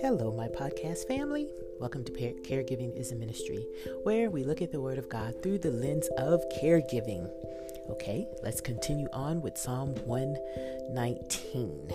[0.00, 1.48] Hello, my podcast family.
[1.78, 3.64] Welcome to Caregiving is a Ministry,
[4.02, 7.30] where we look at the Word of God through the lens of caregiving.
[7.88, 11.92] Okay, let's continue on with Psalm 119.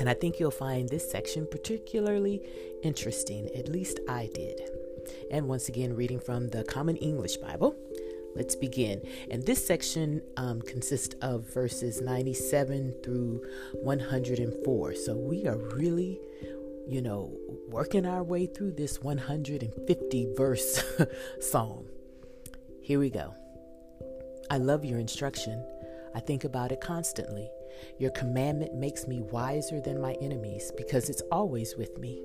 [0.00, 2.42] And I think you'll find this section particularly
[2.82, 4.60] interesting, at least I did.
[5.30, 7.76] And once again, reading from the Common English Bible.
[8.36, 9.02] Let's begin.
[9.30, 13.44] And this section um, consists of verses 97 through
[13.82, 14.94] 104.
[14.94, 16.20] So we are really
[16.90, 17.32] you know,
[17.68, 20.82] working our way through this 150 verse
[21.40, 21.86] psalm.
[22.82, 23.32] Here we go.
[24.50, 25.64] I love your instruction.
[26.16, 27.48] I think about it constantly.
[28.00, 32.20] Your commandment makes me wiser than my enemies because it's always with me.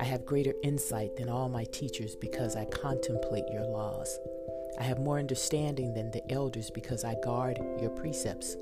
[0.00, 4.18] I have greater insight than all my teachers because I contemplate your laws.
[4.82, 8.56] I have more understanding than the elders because I guard your precepts.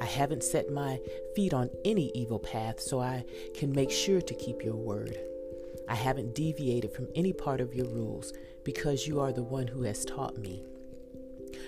[0.00, 1.00] I haven't set my
[1.34, 3.24] feet on any evil path, so I
[3.56, 5.18] can make sure to keep your word.
[5.88, 9.82] I haven't deviated from any part of your rules because you are the one who
[9.82, 10.62] has taught me.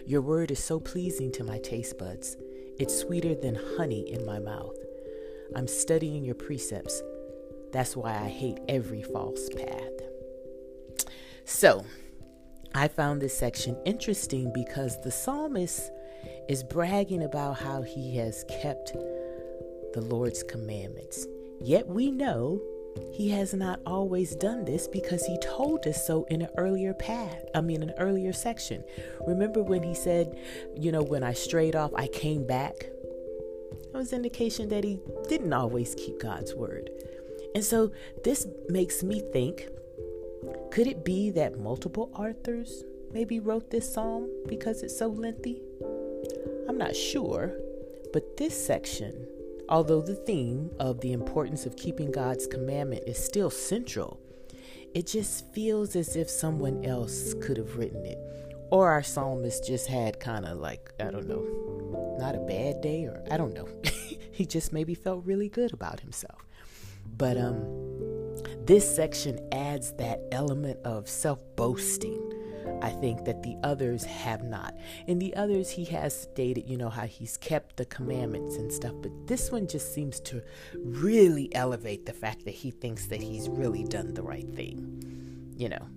[0.06, 2.36] Your word is so pleasing to my taste buds.
[2.78, 4.77] It's sweeter than honey in my mouth.
[5.56, 7.02] I'm studying your precepts.
[7.72, 10.00] That's why I hate every false path.
[11.44, 11.84] So,
[12.74, 15.90] I found this section interesting because the psalmist
[16.48, 18.92] is bragging about how he has kept
[19.92, 21.26] the Lord's commandments.
[21.60, 22.62] Yet we know
[23.12, 27.44] he has not always done this because he told us so in an earlier path.
[27.54, 28.84] I mean, an earlier section.
[29.26, 30.38] Remember when he said,
[30.76, 32.86] you know, when I strayed off, I came back?
[33.92, 36.91] That was indication that he didn't always keep God's word.
[37.54, 37.91] And so
[38.22, 39.68] this makes me think
[40.70, 45.60] could it be that multiple authors maybe wrote this psalm because it's so lengthy?
[46.68, 47.58] I'm not sure,
[48.12, 49.26] but this section,
[49.68, 54.20] although the theme of the importance of keeping God's commandment is still central,
[54.94, 58.19] it just feels as if someone else could have written it.
[58.70, 63.06] Or our psalmist just had kind of like, I don't know, not a bad day,
[63.06, 63.66] or I don't know.
[64.30, 66.47] he just maybe felt really good about himself.
[67.16, 67.90] But um,
[68.70, 72.22] this section adds that element of self boasting
[72.82, 74.76] I think that the others have not.
[75.08, 78.94] In the others, he has stated, you know, how he's kept the commandments and stuff,
[79.03, 80.41] but this one just seems to
[80.76, 85.69] really elevate the fact that he thinks that he's really done the right thing, you
[85.69, 85.88] know.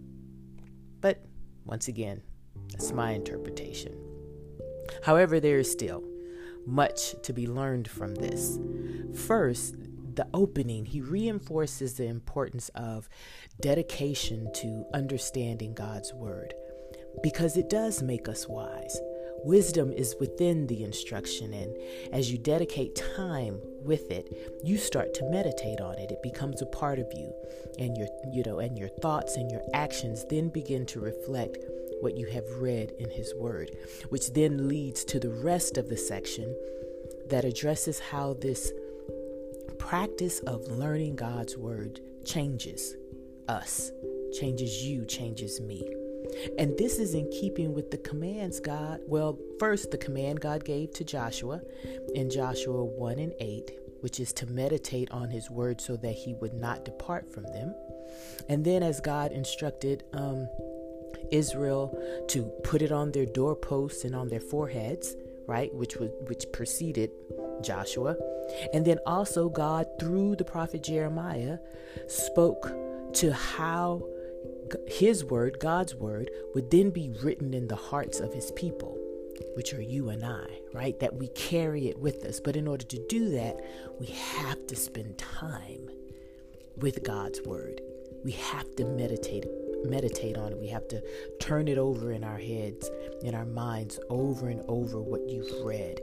[1.00, 1.24] But
[1.66, 2.24] once again,
[2.72, 3.96] that's my interpretation.
[5.04, 6.04] However, there is still
[6.66, 8.58] much to be learned from this.
[9.28, 9.76] First,
[10.16, 13.10] the opening, he reinforces the importance of
[13.62, 16.54] dedication to understanding God's word
[17.22, 19.00] because it does make us wise.
[19.44, 21.76] Wisdom is within the instruction, and
[22.14, 24.32] as you dedicate time with it,
[24.64, 26.12] you start to meditate on it.
[26.12, 27.34] It becomes a part of you,
[27.78, 31.58] and your you know, and your thoughts and your actions then begin to reflect
[32.00, 33.72] what you have read in His Word,
[34.10, 36.56] which then leads to the rest of the section
[37.30, 38.72] that addresses how this
[39.84, 42.96] practice of learning God's Word changes
[43.50, 43.92] us,
[44.40, 45.86] changes you, changes me.
[46.58, 50.94] And this is in keeping with the commands God, well, first, the command God gave
[50.94, 51.62] to Joshua
[52.16, 56.34] in Joshua 1 and 8, which is to meditate on his word so that he
[56.36, 57.76] would not depart from them.
[58.48, 60.48] And then, as God instructed um,
[61.30, 65.14] Israel to put it on their doorposts and on their foreheads,
[65.46, 67.12] right, which was which preceded
[67.62, 68.16] Joshua.
[68.74, 71.58] And then also God through the prophet Jeremiah
[72.08, 72.72] spoke
[73.14, 74.04] to how
[74.88, 78.98] his word, God's word, would then be written in the hearts of his people,
[79.56, 81.00] which are you and I, right?
[81.00, 82.40] That we carry it with us.
[82.40, 83.64] But in order to do that,
[84.00, 85.90] we have to spend time
[86.78, 87.82] with God's word.
[88.24, 89.46] We have to meditate
[89.86, 90.58] meditate on it.
[90.58, 91.04] We have to
[91.42, 92.90] turn it over in our heads,
[93.22, 96.00] in our minds over and over what you've read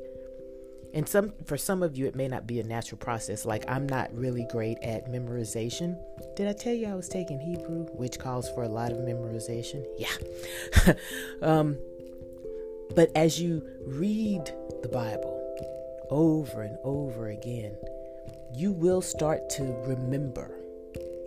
[0.95, 3.45] and some for some of you it may not be a natural process.
[3.45, 5.98] Like i'm not really great at memorization.
[6.37, 9.84] Did i tell you i was taking hebrew which calls for a lot of memorization?
[9.98, 10.95] Yeah.
[11.42, 11.78] Um,
[12.95, 14.53] but as you read
[14.83, 15.37] the bible
[16.10, 17.77] over and over again
[18.53, 20.59] you will start to remember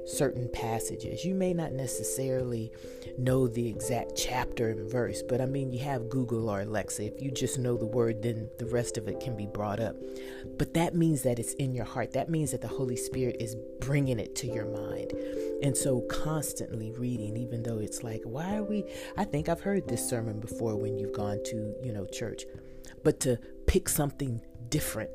[0.05, 1.25] certain passages.
[1.25, 2.71] You may not necessarily
[3.17, 7.05] know the exact chapter and verse, but I mean, you have Google or Alexa.
[7.05, 9.95] If you just know the word, then the rest of it can be brought up.
[10.57, 12.11] But that means that it's in your heart.
[12.13, 15.11] That means that the Holy Spirit is bringing it to your mind.
[15.61, 18.83] And so, constantly reading, even though it's like, why are we?
[19.17, 22.44] I think I've heard this sermon before when you've gone to, you know, church.
[23.03, 24.41] But to pick something
[24.73, 25.11] different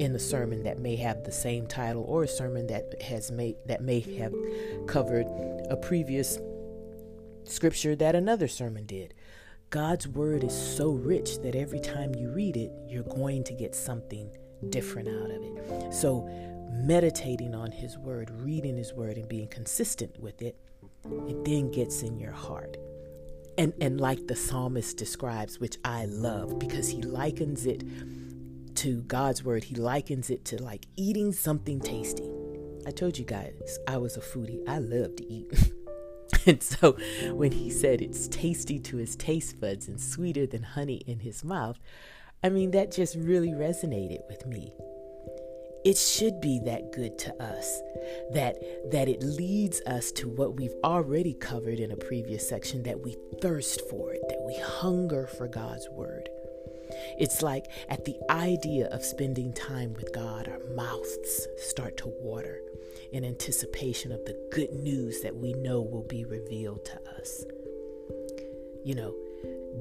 [0.00, 3.56] in the sermon that may have the same title or a sermon that has made
[3.66, 4.32] that may have
[4.86, 5.26] covered
[5.68, 6.38] a previous
[7.42, 9.12] scripture that another sermon did.
[9.70, 13.74] God's word is so rich that every time you read it, you're going to get
[13.74, 14.30] something
[14.68, 15.92] different out of it.
[15.92, 16.28] So,
[16.70, 20.54] meditating on His word, reading His word, and being consistent with it,
[21.26, 22.76] it then gets in your heart.
[23.58, 27.82] And, and like the psalmist describes, which I love because he likens it
[28.80, 32.26] to God's word, he likens it to like eating something tasty.
[32.86, 35.72] I told you guys I was a foodie, I love to eat.
[36.46, 36.96] And so
[37.32, 41.44] when he said it's tasty to his taste buds and sweeter than honey in his
[41.44, 41.78] mouth,
[42.42, 44.72] I mean, that just really resonated with me.
[45.84, 47.82] It should be that good to us
[48.32, 48.56] that
[48.90, 53.18] that it leads us to what we've already covered in a previous section that we
[53.42, 56.30] thirst for it, that we hunger for God's word.
[57.20, 62.62] It's like at the idea of spending time with God, our mouths start to water
[63.12, 67.44] in anticipation of the good news that we know will be revealed to us.
[68.86, 69.14] You know,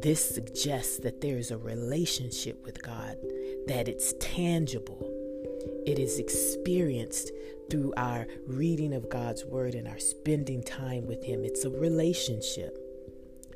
[0.01, 3.15] this suggests that there is a relationship with God,
[3.68, 5.09] that it's tangible.
[5.88, 7.31] It is experienced
[7.71, 11.45] through our reading of God's Word and our spending time with Him.
[11.45, 12.77] It's a relationship.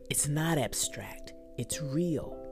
[0.09, 2.42] It's not abstract, it's real.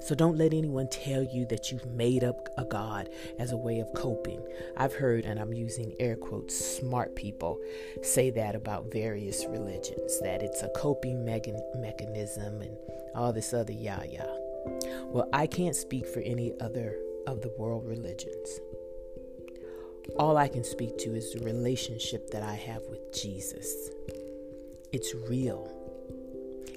[0.00, 3.08] So don't let anyone tell you that you've made up a God
[3.38, 4.40] as a way of coping.
[4.76, 7.60] I've heard, and I'm using air quotes, smart people
[8.02, 11.40] say that about various religions, that it's a coping me-
[11.76, 12.76] mechanism and
[13.14, 14.24] all this other yah yah.
[15.04, 18.60] Well, I can't speak for any other of the world religions.
[20.18, 23.90] All I can speak to is the relationship that I have with Jesus.
[24.92, 25.70] It's real.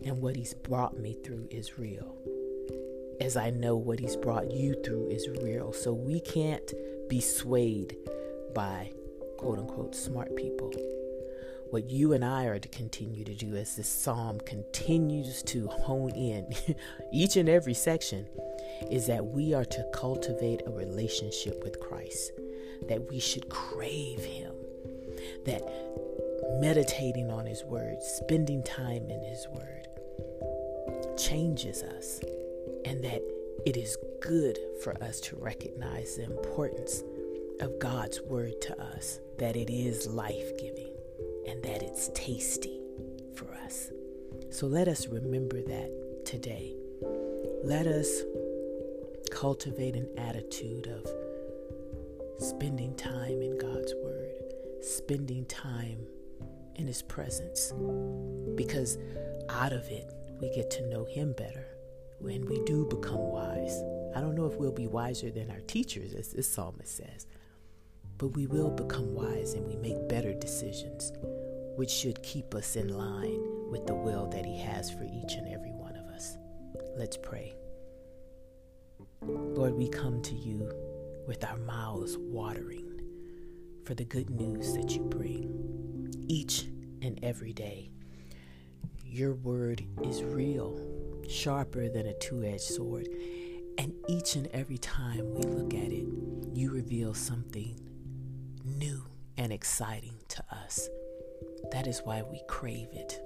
[0.05, 2.15] And what he's brought me through is real
[3.19, 5.73] as I know what He's brought you through is real.
[5.73, 6.73] So we can't
[7.09, 7.97] be swayed
[8.53, 8.91] by
[9.37, 10.71] quote unquote smart people.
[11.69, 16.11] What you and I are to continue to do as this psalm continues to hone
[16.11, 16.53] in
[17.11, 18.27] each and every section
[18.91, 22.31] is that we are to cultivate a relationship with Christ,
[22.87, 24.53] that we should crave Him,
[25.45, 25.63] that
[26.59, 29.87] meditating on His Word, spending time in His Word,
[31.17, 32.19] changes us
[32.85, 33.21] and that
[33.65, 37.03] it is good for us to recognize the importance
[37.61, 40.91] of God's word to us, that it is life giving
[41.47, 42.81] and that it's tasty
[43.35, 43.91] for us.
[44.49, 46.75] So let us remember that today.
[47.63, 48.21] Let us
[49.31, 51.07] cultivate an attitude of
[52.39, 56.05] spending time in God's Word, spending time
[56.75, 57.73] in His presence,
[58.55, 58.97] because
[59.49, 61.65] out of it we get to know Him better
[62.23, 63.83] when we do become wise.
[64.15, 67.27] I don't know if we'll be wiser than our teachers, as this psalmist says,
[68.17, 71.11] but we will become wise and we make better decisions,
[71.75, 75.53] which should keep us in line with the will that He has for each and
[75.53, 76.37] every one of us.
[76.95, 77.55] Let's pray.
[79.21, 80.71] Lord, we come to you
[81.27, 83.01] with our mouths watering
[83.83, 86.67] for the good news that you bring each
[87.01, 87.89] and every day.
[89.03, 90.92] Your word is real
[91.29, 93.07] sharper than a two edged sword.
[93.77, 96.05] And each and every time we look at it,
[96.53, 97.79] you reveal something
[98.65, 99.03] new
[99.37, 100.89] and exciting to us.
[101.71, 103.19] That is why we crave it.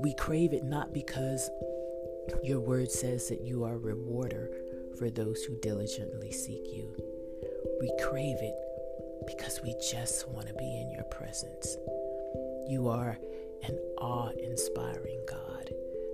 [0.00, 1.48] We crave it not because
[2.42, 4.50] your word says that you are a rewarder
[4.98, 6.94] for those who diligently seek you.
[7.80, 8.54] We crave it
[9.26, 11.76] because we just want to be in your presence.
[12.68, 13.18] You are
[13.64, 15.70] an awe inspiring God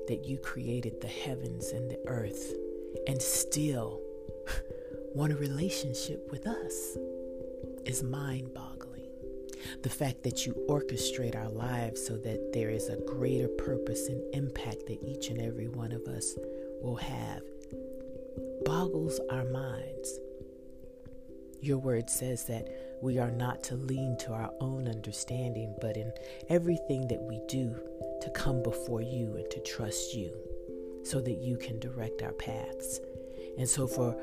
[0.08, 2.54] that you created the heavens and the earth
[3.06, 4.00] and still
[5.14, 6.96] want a relationship with us
[7.84, 9.06] is mind boggling.
[9.82, 14.22] The fact that you orchestrate our lives so that there is a greater purpose and
[14.34, 16.34] impact that each and every one of us
[16.82, 17.42] will have
[18.64, 20.18] boggles our minds.
[21.60, 22.68] Your word says that
[23.02, 26.12] we are not to lean to our own understanding, but in
[26.48, 27.74] everything that we do,
[28.28, 30.30] to come before you and to trust you
[31.02, 33.00] so that you can direct our paths.
[33.56, 34.16] And so, for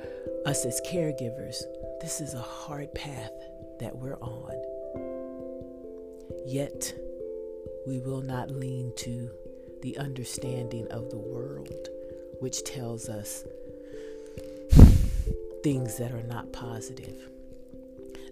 [0.45, 1.63] us as caregivers,
[2.01, 3.31] this is a hard path
[3.79, 4.53] that we're on.
[6.45, 6.93] Yet,
[7.87, 9.29] we will not lean to
[9.81, 11.89] the understanding of the world,
[12.39, 13.43] which tells us
[15.63, 17.27] things that are not positive,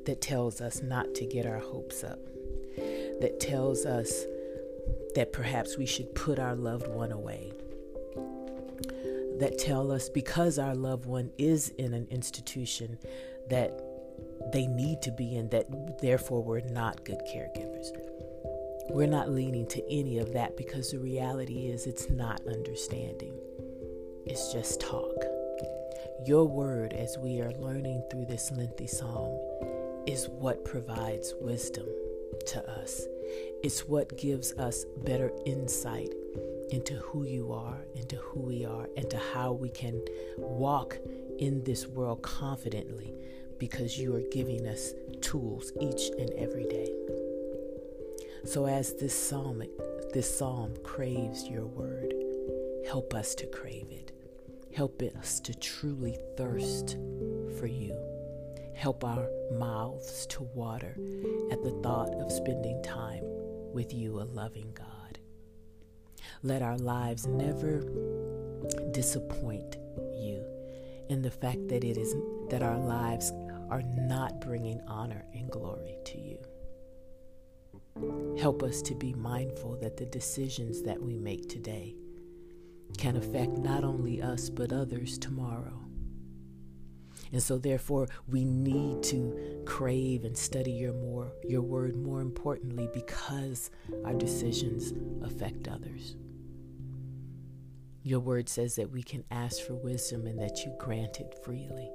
[0.05, 2.19] that tells us not to get our hopes up,
[2.75, 4.25] that tells us
[5.15, 7.53] that perhaps we should put our loved one away,
[9.39, 12.97] that tell us because our loved one is in an institution
[13.49, 13.81] that
[14.51, 17.87] they need to be in, that therefore we're not good caregivers.
[18.89, 23.33] We're not leaning to any of that because the reality is it's not understanding,
[24.25, 25.15] it's just talk.
[26.25, 29.37] Your word, as we are learning through this lengthy psalm,
[30.05, 31.85] is what provides wisdom
[32.47, 33.07] to us.
[33.63, 36.13] It's what gives us better insight
[36.69, 40.01] into who you are, into who we are, and to how we can
[40.37, 40.97] walk
[41.37, 43.13] in this world confidently
[43.59, 46.91] because you are giving us tools each and every day.
[48.45, 49.63] So as this psalm
[50.13, 52.13] this psalm craves your word,
[52.85, 54.11] help us to crave it.
[54.75, 56.97] Help us to truly thirst
[57.59, 57.82] for you.
[58.83, 60.97] Help our mouths to water
[61.51, 63.23] at the thought of spending time
[63.73, 65.19] with you, a loving God.
[66.41, 67.87] Let our lives never
[68.91, 69.77] disappoint
[70.19, 70.45] you
[71.07, 72.13] in the fact that it is
[72.49, 73.31] that our lives
[73.69, 76.39] are not bringing honor and glory to you.
[78.37, 81.95] Help us to be mindful that the decisions that we make today
[82.97, 85.79] can affect not only us but others tomorrow.
[87.33, 92.87] And so therefore we need to crave and study your more your word more importantly
[92.93, 93.71] because
[94.05, 96.15] our decisions affect others.
[98.03, 101.89] Your word says that we can ask for wisdom and that you grant it freely.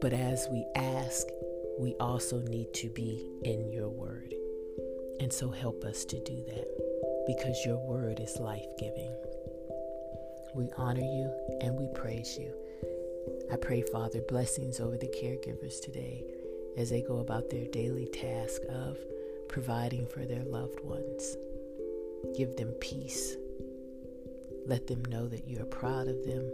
[0.00, 1.26] But as we ask,
[1.78, 4.34] we also need to be in your word.
[5.20, 9.14] And so help us to do that because your word is life giving.
[10.54, 12.52] We honor you and we praise you.
[13.50, 16.24] I pray, Father, blessings over the caregivers today
[16.76, 18.98] as they go about their daily task of
[19.48, 21.36] providing for their loved ones.
[22.36, 23.36] Give them peace.
[24.66, 26.50] Let them know that you are proud of them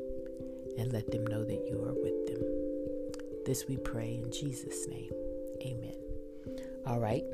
[0.79, 2.43] and let them know that you are with them.
[3.45, 5.13] This we pray in Jesus' name.
[5.63, 5.95] Amen.
[6.87, 7.25] All right,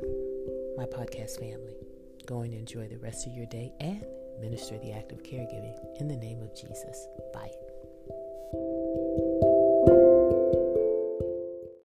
[0.77, 1.75] my podcast family,
[2.25, 4.03] go and enjoy the rest of your day and
[4.39, 7.07] minister the act of caregiving in the name of Jesus.
[7.33, 7.64] Bye.